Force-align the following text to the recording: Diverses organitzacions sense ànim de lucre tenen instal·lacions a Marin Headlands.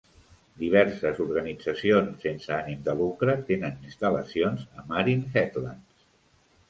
Diverses 0.59 1.19
organitzacions 1.25 2.25
sense 2.25 2.51
ànim 2.57 2.81
de 2.89 2.95
lucre 3.03 3.35
tenen 3.53 3.77
instal·lacions 3.91 4.65
a 4.81 4.87
Marin 4.95 5.23
Headlands. 5.37 6.07